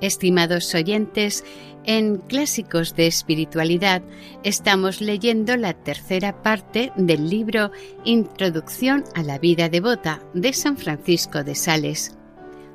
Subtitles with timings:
[0.00, 1.44] Estimados oyentes,
[1.84, 4.02] en Clásicos de Espiritualidad
[4.42, 7.70] estamos leyendo la tercera parte del libro
[8.04, 12.16] Introducción a la vida devota de San Francisco de Sales.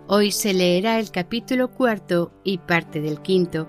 [0.07, 3.67] Hoy se leerá el capítulo cuarto y parte del quinto.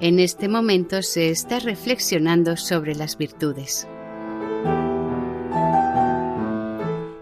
[0.00, 3.86] En este momento se está reflexionando sobre las virtudes.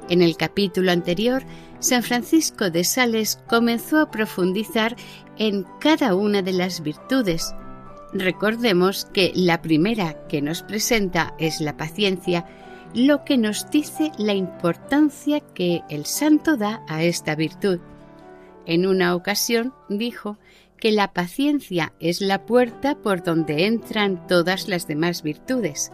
[0.08, 1.42] En el capítulo anterior,
[1.80, 4.96] San Francisco de Sales comenzó a profundizar
[5.36, 7.54] en cada una de las virtudes.
[8.12, 12.46] Recordemos que la primera que nos presenta es la paciencia,
[12.94, 17.78] lo que nos dice la importancia que el santo da a esta virtud.
[18.66, 20.38] En una ocasión dijo
[20.78, 25.92] que la paciencia es la puerta por donde entran todas las demás virtudes.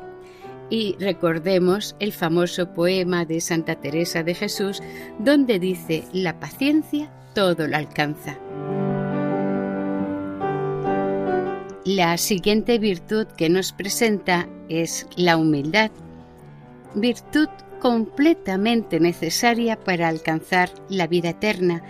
[0.75, 4.83] Y recordemos el famoso poema de Santa Teresa de Jesús,
[5.21, 8.37] donde dice, la paciencia todo lo alcanza.
[11.85, 15.93] La siguiente virtud que nos presenta es la humildad,
[16.97, 17.47] virtud
[17.79, 21.85] completamente necesaria para alcanzar la vida eterna.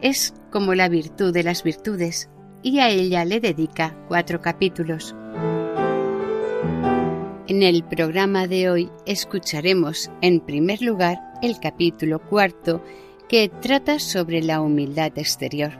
[0.00, 2.30] Es como la virtud de las virtudes,
[2.62, 5.14] y a ella le dedica cuatro capítulos.
[7.50, 12.80] En el programa de hoy escucharemos en primer lugar el capítulo cuarto
[13.28, 15.72] que trata sobre la humildad exterior.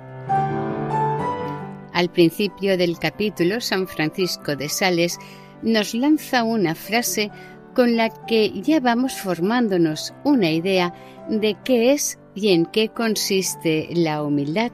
[1.93, 5.17] Al principio del capítulo, San Francisco de Sales
[5.63, 7.31] nos lanza una frase
[7.73, 10.93] con la que ya vamos formándonos una idea
[11.29, 14.73] de qué es y en qué consiste la humildad.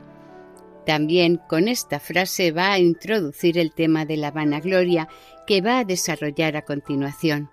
[0.87, 5.09] También con esta frase va a introducir el tema de la vanagloria
[5.47, 7.51] que va a desarrollar a continuación.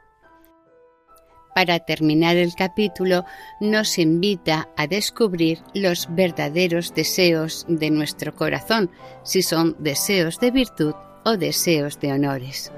[1.55, 3.25] Para terminar el capítulo,
[3.59, 8.89] nos invita a descubrir los verdaderos deseos de nuestro corazón,
[9.23, 12.71] si son deseos de virtud o deseos de honores.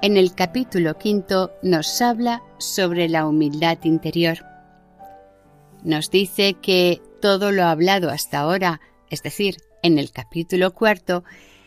[0.00, 4.38] En el capítulo quinto nos habla sobre la humildad interior.
[5.84, 8.80] Nos dice que todo lo hablado hasta ahora,
[9.12, 11.22] es decir, en el capítulo cuarto,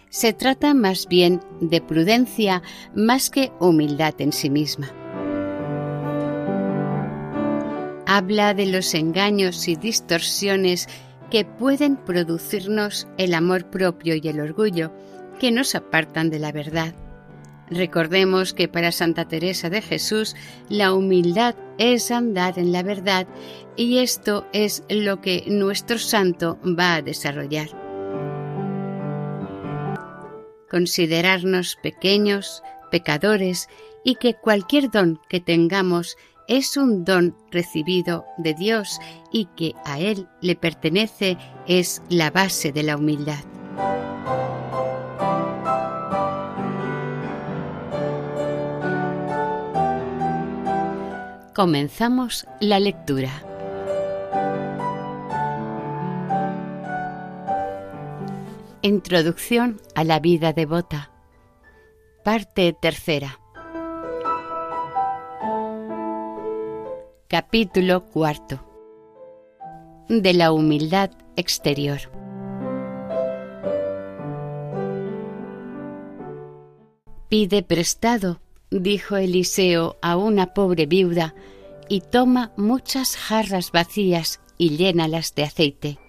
[0.09, 2.63] se trata más bien de prudencia
[2.95, 4.91] más que humildad en sí misma.
[8.07, 10.87] Habla de los engaños y distorsiones
[11.29, 14.91] que pueden producirnos el amor propio y el orgullo,
[15.39, 16.95] que nos apartan de la verdad.
[17.69, 20.35] Recordemos que para Santa Teresa de Jesús
[20.69, 23.27] la humildad es andar en la verdad
[23.75, 27.69] y esto es lo que nuestro santo va a desarrollar
[30.75, 33.69] considerarnos pequeños, pecadores,
[34.03, 36.17] y que cualquier don que tengamos
[36.49, 38.99] es un don recibido de Dios
[39.31, 43.43] y que a Él le pertenece es la base de la humildad.
[51.55, 53.31] Comenzamos la lectura.
[58.81, 61.11] Introducción a la vida devota.
[62.25, 63.39] Parte tercera.
[67.29, 68.59] Capítulo cuarto.
[70.09, 72.01] De la humildad exterior.
[77.29, 78.41] Pide prestado,
[78.81, 81.33] dijo Eliseo a una pobre viuda,
[81.87, 85.99] y toma muchas jarras vacías y llénalas de aceite.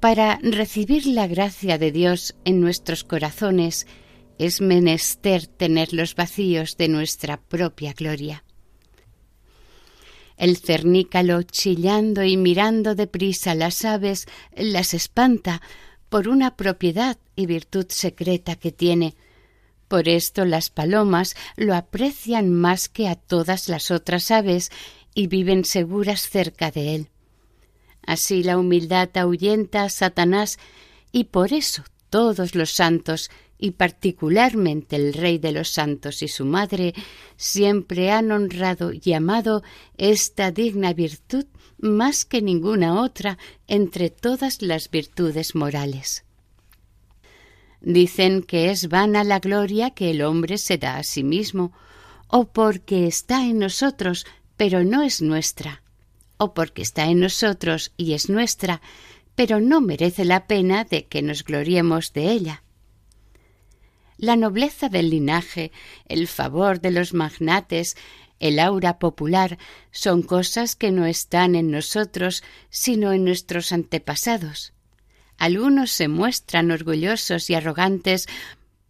[0.00, 3.86] Para recibir la gracia de Dios en nuestros corazones
[4.38, 8.42] es menester tener los vacíos de nuestra propia gloria.
[10.36, 15.62] El cernícalo, chillando y mirando deprisa las aves, las espanta
[16.08, 19.14] por una propiedad y virtud secreta que tiene.
[19.92, 24.70] Por esto las palomas lo aprecian más que a todas las otras aves
[25.14, 27.08] y viven seguras cerca de él.
[28.06, 30.58] Así la humildad ahuyenta a Satanás
[31.12, 33.28] y por eso todos los santos
[33.58, 36.94] y particularmente el Rey de los Santos y su Madre,
[37.36, 39.62] siempre han honrado y amado
[39.98, 41.44] esta digna virtud
[41.76, 43.36] más que ninguna otra
[43.66, 46.24] entre todas las virtudes morales.
[47.82, 51.72] Dicen que es vana la gloria que el hombre se da a sí mismo,
[52.28, 54.26] o porque está en nosotros,
[54.56, 55.82] pero no es nuestra,
[56.38, 58.80] o porque está en nosotros y es nuestra,
[59.34, 62.62] pero no merece la pena de que nos gloriemos de ella
[64.22, 65.72] la nobleza del linaje,
[66.06, 67.96] el favor de los magnates,
[68.38, 69.58] el aura popular
[69.90, 74.74] son cosas que no están en nosotros, sino en nuestros antepasados.
[75.38, 78.26] Algunos se muestran orgullosos y arrogantes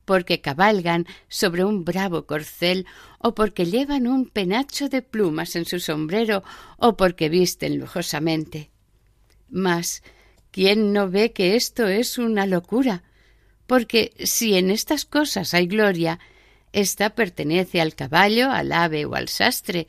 [0.05, 2.87] porque cabalgan sobre un bravo corcel
[3.19, 6.43] o porque llevan un penacho de plumas en su sombrero
[6.77, 8.71] o porque visten lujosamente.
[9.49, 10.03] Mas,
[10.51, 13.03] ¿quién no ve que esto es una locura?
[13.73, 16.19] porque si en estas cosas hay gloria,
[16.75, 19.87] ésta pertenece al caballo, al ave o al sastre,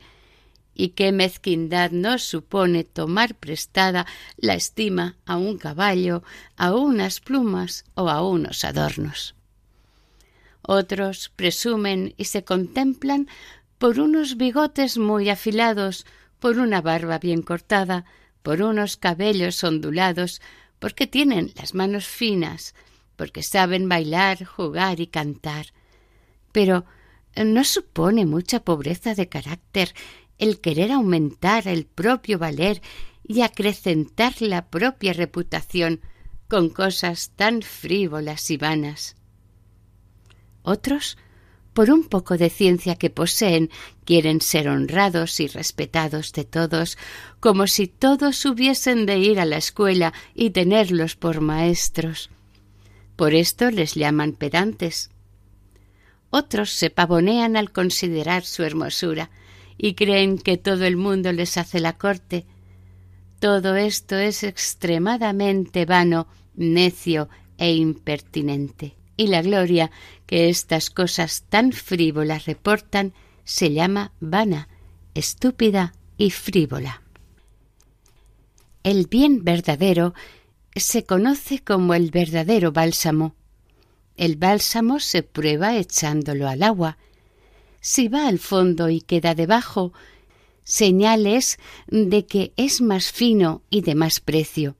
[0.74, 4.06] y qué mezquindad nos supone tomar prestada
[4.36, 6.22] la estima a un caballo,
[6.56, 9.34] a unas plumas o a unos adornos.
[10.62, 13.28] Otros presumen y se contemplan
[13.78, 16.06] por unos bigotes muy afilados,
[16.38, 18.04] por una barba bien cortada,
[18.42, 20.40] por unos cabellos ondulados,
[20.78, 22.74] porque tienen las manos finas,
[23.16, 25.66] porque saben bailar, jugar y cantar.
[26.52, 26.84] Pero
[27.36, 29.94] no supone mucha pobreza de carácter
[30.38, 32.82] el querer aumentar el propio valer
[33.26, 36.00] y acrecentar la propia reputación
[36.48, 39.16] con cosas tan frívolas y vanas.
[40.62, 41.16] Otros,
[41.72, 43.70] por un poco de ciencia que poseen,
[44.04, 46.98] quieren ser honrados y respetados de todos,
[47.40, 52.30] como si todos hubiesen de ir a la escuela y tenerlos por maestros.
[53.16, 55.10] Por esto les llaman pedantes.
[56.30, 59.30] Otros se pavonean al considerar su hermosura
[59.78, 62.46] y creen que todo el mundo les hace la corte.
[63.40, 67.28] Todo esto es extremadamente vano, necio
[67.58, 68.96] e impertinente.
[69.16, 69.90] Y la gloria
[70.26, 73.12] que estas cosas tan frívolas reportan
[73.44, 74.68] se llama vana,
[75.14, 77.02] estúpida y frívola.
[78.82, 80.14] El bien verdadero
[80.74, 83.34] se conoce como el verdadero bálsamo.
[84.16, 86.98] El bálsamo se prueba echándolo al agua.
[87.86, 89.92] Si va al fondo y queda debajo,
[90.62, 94.78] señales de que es más fino y de más precio.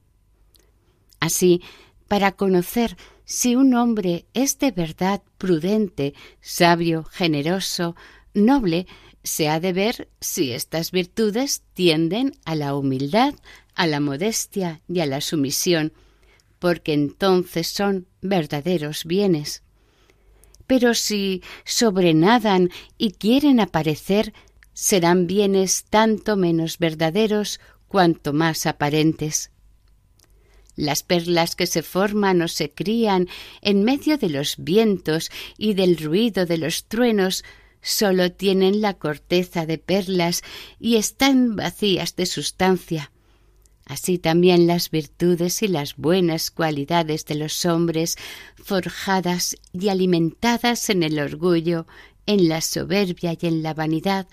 [1.21, 1.61] Así,
[2.09, 2.97] para conocer
[3.27, 7.95] si un hombre es de verdad prudente, sabio, generoso,
[8.33, 8.87] noble,
[9.23, 13.35] se ha de ver si estas virtudes tienden a la humildad,
[13.75, 15.93] a la modestia y a la sumisión,
[16.59, 19.64] porque entonces son verdaderos bienes.
[20.67, 24.33] Pero si sobrenadan y quieren aparecer,
[24.73, 29.51] serán bienes tanto menos verdaderos cuanto más aparentes.
[30.77, 33.29] Las perlas que se forman o se crían
[33.63, 37.45] en medio de los vientos y del ruido de los truenos
[37.81, 40.43] sólo tienen la corteza de perlas
[40.81, 43.13] y están vacías de sustancia.
[43.87, 48.17] Así también las virtudes y las buenas cualidades de los hombres,
[48.57, 51.87] forjadas y alimentadas en el orgullo,
[52.27, 54.27] en la soberbia y en la vanidad,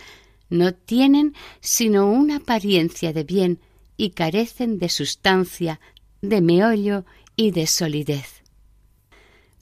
[0.49, 3.59] no tienen sino una apariencia de bien
[3.97, 5.79] y carecen de sustancia,
[6.21, 7.05] de meollo
[7.35, 8.41] y de solidez.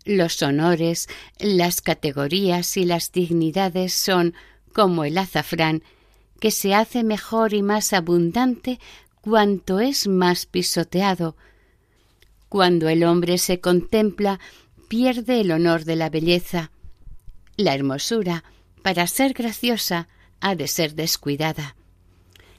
[0.05, 1.07] Los honores,
[1.39, 4.33] las categorías y las dignidades son
[4.73, 5.83] como el azafrán,
[6.39, 8.79] que se hace mejor y más abundante
[9.21, 11.35] cuanto es más pisoteado.
[12.47, 14.39] Cuando el hombre se contempla,
[14.87, 16.71] pierde el honor de la belleza.
[17.57, 18.43] La hermosura,
[18.81, 20.07] para ser graciosa,
[20.39, 21.75] ha de ser descuidada.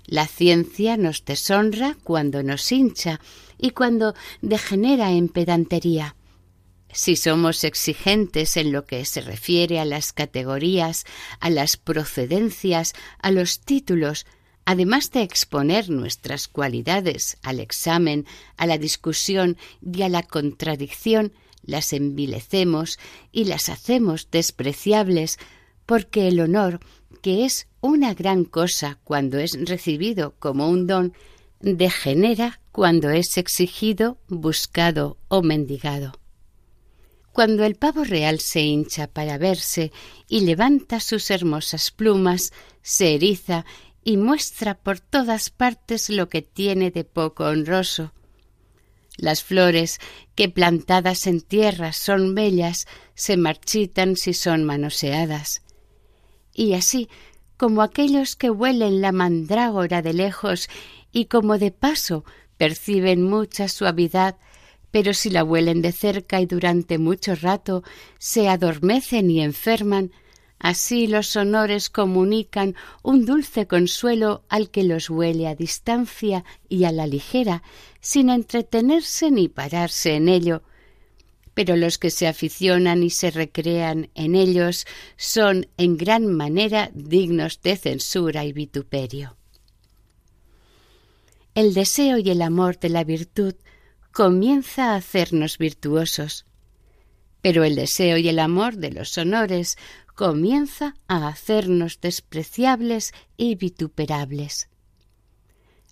[0.05, 3.21] La ciencia nos deshonra cuando nos hincha
[3.59, 6.17] y cuando degenera en pedantería.
[6.93, 11.05] Si somos exigentes en lo que se refiere a las categorías,
[11.39, 14.27] a las procedencias, a los títulos,
[14.65, 18.27] además de exponer nuestras cualidades al examen,
[18.57, 22.99] a la discusión y a la contradicción, las envilecemos
[23.33, 25.39] y las hacemos despreciables,
[25.87, 26.81] porque el honor,
[27.23, 31.15] que es una gran cosa cuando es recibido como un don,
[31.61, 36.13] degenera cuando es exigido, buscado o mendigado.
[37.33, 39.93] Cuando el pavo real se hincha para verse
[40.29, 42.53] y levanta sus hermosas plumas,
[42.83, 43.65] se eriza
[44.05, 48.13] y muestra por todas partes lo que tiene de poco honroso.
[49.17, 49.99] Las flores
[50.35, 55.63] que plantadas en tierra son bellas, se marchitan si son manoseadas.
[56.55, 57.09] Y así,
[57.59, 60.71] como aquellos que huelen la mandrágora de lejos
[61.13, 62.25] y como de paso
[62.57, 64.37] perciben mucha suavidad,
[64.91, 67.83] pero si la huelen de cerca y durante mucho rato
[68.19, 70.13] se adormecen y enferman,
[70.61, 76.93] así los honores comunican un dulce consuelo al que los huele a distancia y a
[76.93, 77.63] la ligera,
[78.01, 80.63] sin entretenerse ni pararse en ello.
[81.55, 84.87] Pero los que se aficionan y se recrean en ellos
[85.17, 89.37] son en gran manera dignos de censura y vituperio.
[91.55, 93.55] El deseo y el amor de la virtud
[94.13, 96.45] comienza a hacernos virtuosos,
[97.43, 99.79] pero el deseo y el amor de los honores
[100.15, 104.69] comienza a hacernos despreciables y vituperables.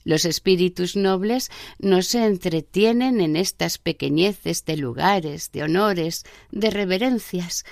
[0.05, 7.64] Los espíritus nobles no se entretienen en estas pequeñeces de lugares, de honores, de reverencias,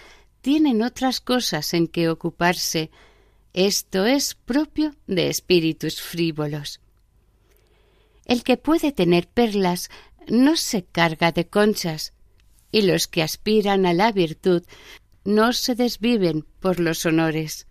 [0.47, 2.91] tienen otras cosas en que ocuparse.
[3.53, 6.81] Esto es propio de espíritus frívolos.
[8.27, 9.91] El que puede tener perlas
[10.29, 12.13] no se carga de conchas,
[12.77, 14.63] y los que aspiran a la virtud
[15.25, 17.67] no se desviven por los honores.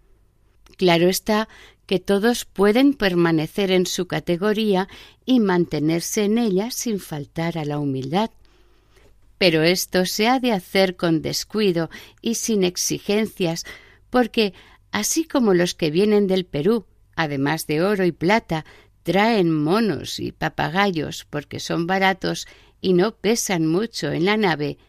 [0.78, 1.48] Claro está
[1.86, 4.88] que todos pueden permanecer en su categoría
[5.24, 8.32] y mantenerse en ella sin faltar a la humildad.
[9.38, 13.64] Pero esto se ha de hacer con descuido y sin exigencias,
[14.10, 14.56] porque
[14.92, 18.66] así como los que vienen del Perú, además de oro y plata,
[19.04, 22.48] traen monos y papagayos porque son baratos
[22.82, 24.80] y no pesan mucho en la nave,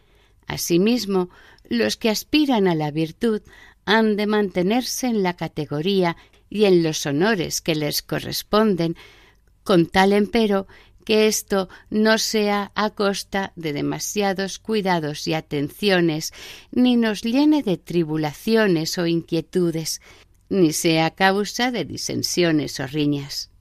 [0.47, 1.29] asimismo
[1.69, 3.41] los que aspiran a la virtud
[3.85, 6.17] han de mantenerse en la categoría
[6.49, 8.95] y en los honores que les corresponden,
[9.63, 10.67] con tal empero
[11.05, 16.33] que esto no sea a costa de demasiados cuidados y atenciones,
[16.71, 20.01] ni nos llene de tribulaciones o inquietudes,
[20.49, 23.51] ni sea causa de disensiones o riñas.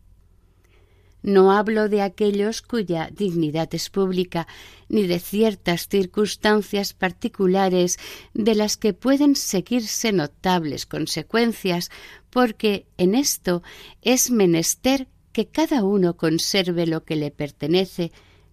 [1.27, 4.47] No hablo de aquellos cuya dignidad es pública,
[4.89, 7.99] ni de ciertas circunstancias particulares
[8.33, 11.91] de las que pueden seguirse notables consecuencias,
[12.31, 13.65] porque en esto
[14.03, 18.13] es menester que cada uno conserve lo que le pertenece,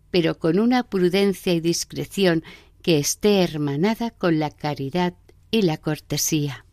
[0.09, 2.43] pero con una prudencia y discreción
[2.81, 5.13] que esté hermanada con la caridad
[5.51, 6.65] y la cortesía.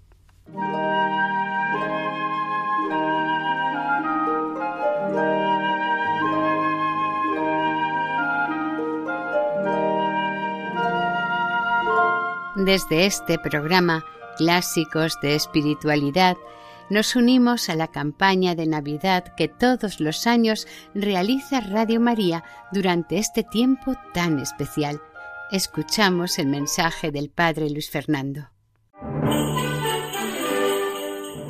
[12.64, 14.04] Desde este programa
[14.36, 16.36] Clásicos de Espiritualidad,
[16.90, 23.16] nos unimos a la campaña de Navidad que todos los años realiza Radio María durante
[23.16, 25.00] este tiempo tan especial.
[25.50, 28.50] Escuchamos el mensaje del Padre Luis Fernando.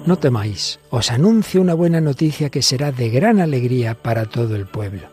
[0.07, 4.67] No temáis, os anuncio una buena noticia que será de gran alegría para todo el
[4.67, 5.09] pueblo.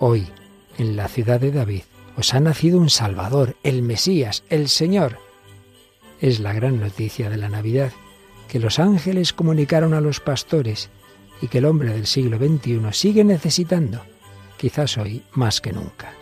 [0.00, 0.28] Hoy,
[0.76, 1.84] en la ciudad de David,
[2.18, 5.29] os ha nacido un Salvador, el Mesías, el Señor
[6.20, 7.92] es la gran noticia de la Navidad,
[8.48, 10.90] que los ángeles comunicaron a los pastores
[11.40, 14.02] y que el hombre del siglo XXI sigue necesitando,
[14.58, 16.12] quizás hoy más que nunca.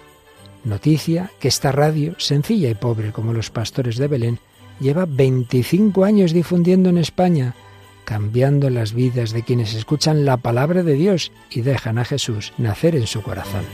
[0.64, 4.38] Noticia que esta radio, sencilla y pobre como los pastores de Belén,
[4.80, 7.54] lleva 25 años difundiendo en España,
[8.04, 12.94] cambiando las vidas de quienes escuchan la palabra de Dios y dejan a Jesús nacer
[12.94, 13.64] en su corazón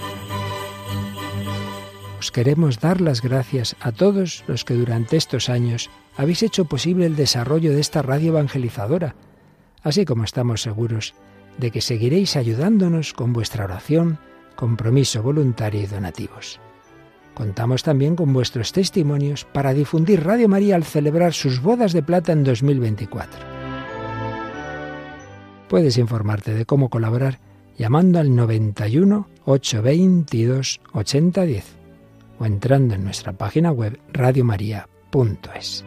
[2.30, 7.16] queremos dar las gracias a todos los que durante estos años habéis hecho posible el
[7.16, 9.14] desarrollo de esta radio evangelizadora,
[9.82, 11.14] así como estamos seguros
[11.58, 14.18] de que seguiréis ayudándonos con vuestra oración,
[14.56, 16.60] compromiso voluntario y donativos.
[17.34, 22.32] Contamos también con vuestros testimonios para difundir Radio María al celebrar sus bodas de plata
[22.32, 23.40] en 2024.
[25.68, 27.40] Puedes informarte de cómo colaborar
[27.76, 31.83] llamando al 91 822 8010
[32.46, 35.84] entrando en nuestra página web radiomaria.es.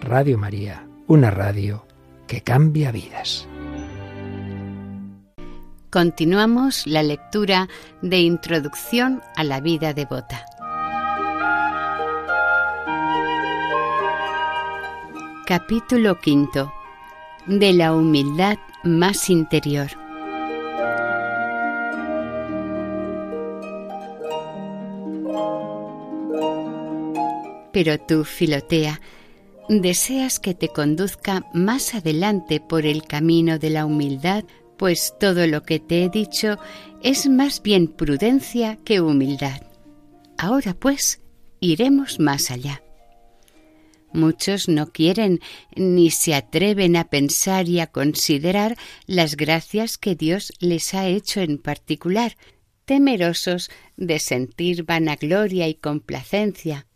[0.00, 1.86] Radio María, una radio
[2.26, 3.48] que cambia vidas.
[5.90, 7.68] Continuamos la lectura
[8.02, 10.44] de Introducción a la vida devota.
[15.46, 16.72] Capítulo quinto.
[17.46, 20.07] de la humildad más interior.
[27.72, 29.00] Pero tú, Filotea,
[29.68, 34.44] deseas que te conduzca más adelante por el camino de la humildad,
[34.76, 36.58] pues todo lo que te he dicho
[37.02, 39.62] es más bien prudencia que humildad.
[40.38, 41.20] Ahora pues,
[41.60, 42.82] iremos más allá.
[44.12, 45.40] Muchos no quieren
[45.76, 51.40] ni se atreven a pensar y a considerar las gracias que Dios les ha hecho
[51.40, 52.36] en particular,
[52.86, 56.86] temerosos de sentir vanagloria y complacencia,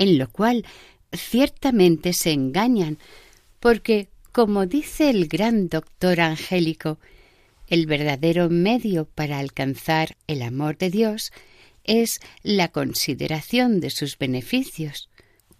[0.00, 0.64] en lo cual
[1.12, 2.98] ciertamente se engañan,
[3.60, 6.98] porque, como dice el gran doctor angélico,
[7.68, 11.32] el verdadero medio para alcanzar el amor de Dios
[11.84, 15.10] es la consideración de sus beneficios.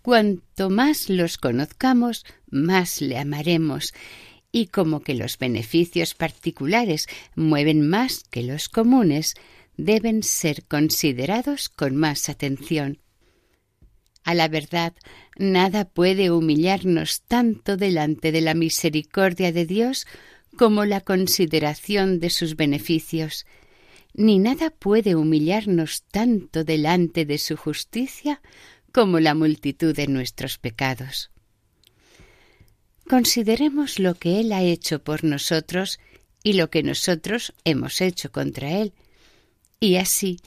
[0.01, 3.93] Cuanto más los conozcamos, más le amaremos,
[4.51, 9.35] y como que los beneficios particulares mueven más que los comunes,
[9.77, 13.01] deben ser considerados con más atención.
[14.25, 14.95] A la verdad,
[15.39, 20.07] nada puede humillarnos tanto delante de la misericordia de Dios
[20.57, 23.47] como la consideración de sus beneficios,
[24.13, 28.43] ni nada puede humillarnos tanto delante de su justicia
[28.93, 31.31] como la multitud de nuestros pecados.
[33.09, 35.99] Consideremos lo que Él ha hecho por nosotros
[36.43, 38.93] y lo que nosotros hemos hecho contra Él,
[39.79, 40.39] y así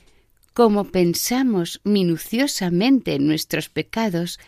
[0.53, 4.39] como pensamos minuciosamente en nuestros pecados,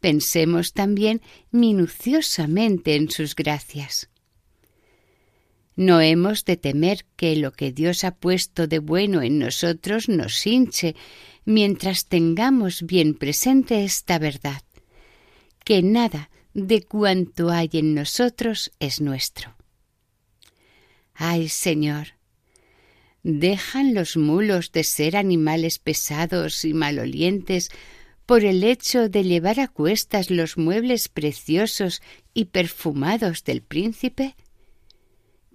[0.00, 4.08] pensemos también minuciosamente en sus gracias.
[5.74, 10.46] No hemos de temer que lo que Dios ha puesto de bueno en nosotros nos
[10.46, 10.94] hinche,
[11.44, 14.62] mientras tengamos bien presente esta verdad,
[15.64, 19.56] que nada de cuanto hay en nosotros es nuestro.
[21.14, 22.14] Ay, Señor,
[23.22, 27.70] dejan los mulos de ser animales pesados y malolientes
[28.26, 32.02] por el hecho de llevar a cuestas los muebles preciosos
[32.34, 34.36] y perfumados del príncipe?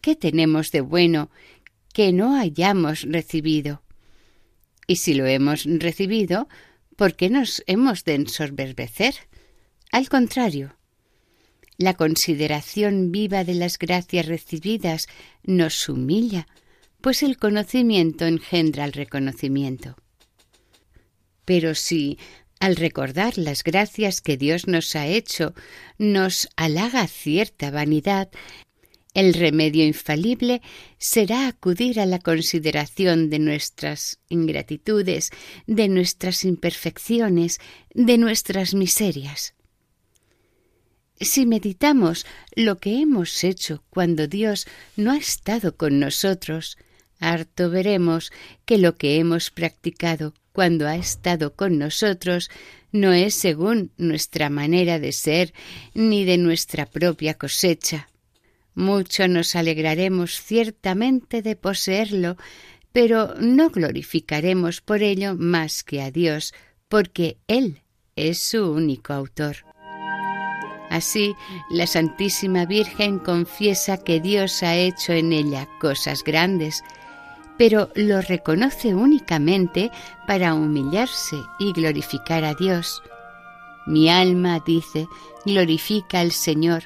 [0.01, 1.29] ¿Qué tenemos de bueno
[1.93, 3.81] que no hayamos recibido?
[4.85, 6.47] Y si lo hemos recibido,
[6.95, 9.15] ¿por qué nos hemos de ensorberbecer?
[9.91, 10.77] Al contrario,
[11.77, 15.07] la consideración viva de las gracias recibidas
[15.43, 16.47] nos humilla,
[17.07, 19.95] pues el conocimiento engendra el reconocimiento.
[21.45, 22.19] Pero si,
[22.59, 25.53] al recordar las gracias que Dios nos ha hecho,
[25.97, 28.29] nos halaga cierta vanidad,
[29.13, 30.61] el remedio infalible
[30.97, 35.29] será acudir a la consideración de nuestras ingratitudes,
[35.65, 37.59] de nuestras imperfecciones,
[37.93, 39.55] de nuestras miserias.
[41.21, 44.67] Si meditamos lo que hemos hecho cuando Dios
[44.97, 46.77] no ha estado con nosotros,
[47.19, 48.31] harto veremos
[48.65, 52.49] que lo que hemos practicado cuando ha estado con nosotros
[52.91, 55.53] no es según nuestra manera de ser
[55.93, 58.09] ni de nuestra propia cosecha.
[58.73, 62.37] Mucho nos alegraremos ciertamente de poseerlo,
[62.91, 66.53] pero no glorificaremos por ello más que a Dios,
[66.87, 67.81] porque Él
[68.15, 69.57] es su único autor.
[70.89, 71.35] Así,
[71.69, 76.81] la Santísima Virgen confiesa que Dios ha hecho en ella cosas grandes,
[77.57, 79.91] pero lo reconoce únicamente
[80.27, 83.01] para humillarse y glorificar a Dios.
[83.85, 85.07] Mi alma, dice,
[85.45, 86.83] glorifica al Señor,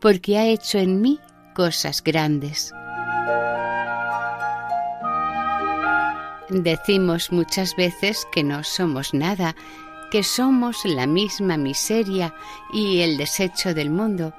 [0.00, 1.18] porque ha hecho en mí
[1.54, 2.72] cosas grandes.
[6.50, 9.56] Decimos muchas veces que no somos nada,
[10.10, 12.34] que somos la misma miseria
[12.72, 14.34] y el desecho del mundo,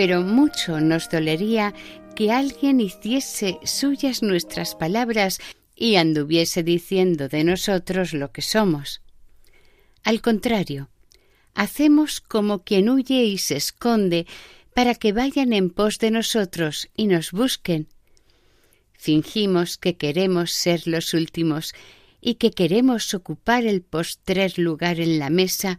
[0.00, 1.74] pero mucho nos dolería
[2.16, 5.40] que alguien hiciese suyas nuestras palabras
[5.76, 9.02] y anduviese diciendo de nosotros lo que somos.
[10.02, 10.88] Al contrario,
[11.52, 14.26] hacemos como quien huye y se esconde
[14.74, 17.86] para que vayan en pos de nosotros y nos busquen.
[18.94, 21.74] Fingimos que queremos ser los últimos
[22.22, 25.78] y que queremos ocupar el postrer lugar en la mesa,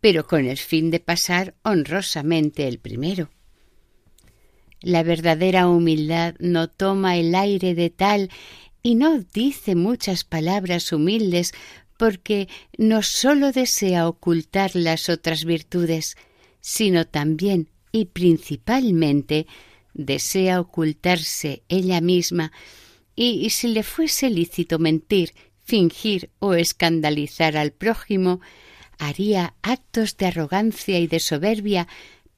[0.00, 3.28] pero con el fin de pasar honrosamente el primero.
[4.80, 8.30] La verdadera humildad no toma el aire de tal
[8.82, 11.52] y no dice muchas palabras humildes
[11.96, 16.16] porque no sólo desea ocultar las otras virtudes,
[16.60, 19.46] sino también y principalmente
[19.94, 22.52] desea ocultarse ella misma,
[23.16, 28.40] y, si le fuese lícito mentir, fingir o escandalizar al prójimo,
[28.96, 31.88] haría actos de arrogancia y de soberbia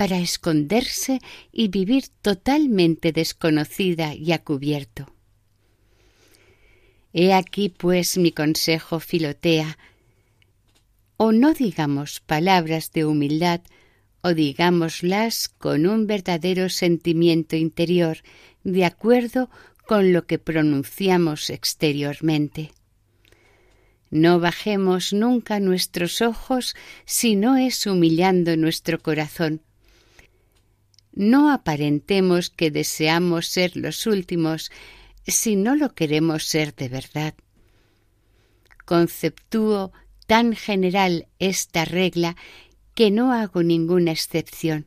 [0.01, 1.21] para esconderse
[1.53, 5.13] y vivir totalmente desconocida y a cubierto.
[7.13, 9.77] He aquí, pues, mi consejo, Filotea,
[11.19, 13.61] o no digamos palabras de humildad,
[14.23, 18.23] o digámoslas con un verdadero sentimiento interior,
[18.65, 19.51] de acuerdo
[19.87, 22.73] con lo que pronunciamos exteriormente.
[24.09, 29.61] No bajemos nunca nuestros ojos si no es humillando nuestro corazón.
[31.13, 34.71] No aparentemos que deseamos ser los últimos
[35.27, 37.35] si no lo queremos ser de verdad.
[38.85, 39.93] Conceptúo
[40.27, 42.37] tan general esta regla
[42.95, 44.87] que no hago ninguna excepción.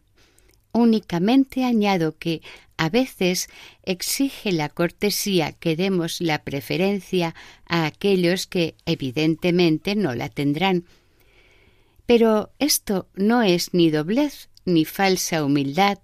[0.71, 2.41] Únicamente añado que
[2.77, 3.47] a veces
[3.83, 7.35] exige la cortesía que demos la preferencia
[7.67, 10.85] a aquellos que evidentemente no la tendrán.
[12.05, 15.99] Pero esto no es ni doblez ni falsa humildad,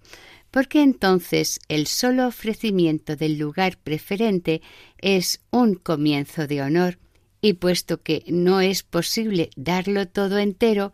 [0.52, 4.62] porque entonces el solo ofrecimiento del lugar preferente
[4.98, 7.00] es un comienzo de honor,
[7.42, 10.92] y puesto que no es posible darlo todo entero,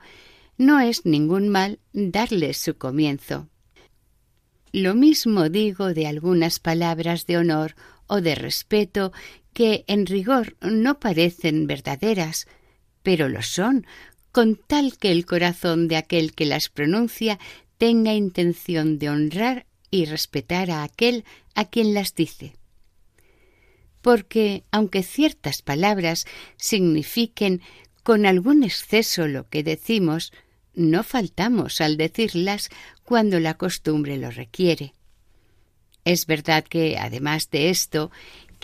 [0.57, 3.49] no es ningún mal darle su comienzo.
[4.71, 7.75] Lo mismo digo de algunas palabras de honor
[8.07, 9.13] o de respeto
[9.53, 12.45] que en rigor no parecen verdaderas,
[13.01, 13.87] pero lo son,
[14.35, 17.39] con tal que el corazón de aquel que las pronuncia
[17.77, 22.57] tenga intención de honrar y respetar a aquel a quien las dice.
[24.01, 26.25] Porque, aunque ciertas palabras
[26.57, 27.61] signifiquen
[28.03, 30.33] con algún exceso lo que decimos,
[30.73, 32.67] no faltamos al decirlas
[33.05, 34.95] cuando la costumbre lo requiere.
[36.03, 38.11] Es verdad que, además de esto,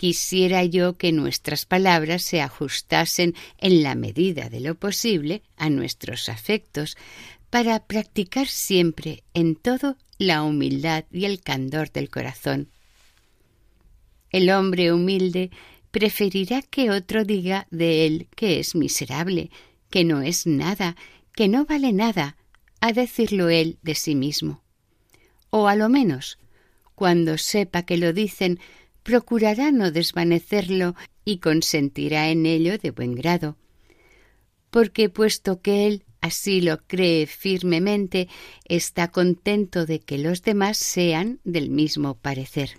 [0.02, 6.28] quisiera yo que nuestras palabras se ajustasen en la medida de lo posible a nuestros
[6.28, 6.96] afectos,
[7.50, 12.68] para practicar siempre en todo la humildad y el candor del corazón.
[14.30, 15.52] El hombre humilde
[15.92, 19.52] preferirá que otro diga de él que es miserable,
[19.88, 20.96] que no es nada,
[21.32, 22.36] que no vale nada,
[22.80, 24.64] a decirlo él de sí mismo.
[25.50, 26.40] O a lo menos,
[26.96, 28.58] cuando sepa que lo dicen,
[29.02, 33.56] procurará no desvanecerlo y consentirá en ello de buen grado.
[34.70, 38.28] Porque puesto que él así lo cree firmemente,
[38.64, 42.70] está contento de que los demás sean del mismo parecer.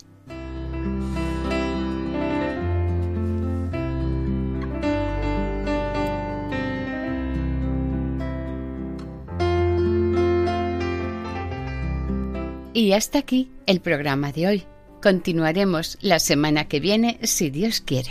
[12.76, 14.66] Y hasta aquí el programa de hoy.
[15.04, 18.10] Continuaremos la semana que viene si Dios quiere.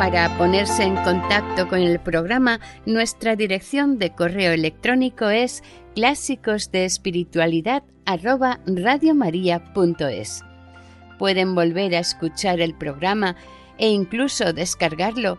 [0.00, 5.62] Para ponerse en contacto con el programa, nuestra dirección de correo electrónico es
[5.94, 7.84] clásicos de espiritualidad
[11.20, 13.36] Pueden volver a escuchar el programa
[13.78, 15.38] e incluso descargarlo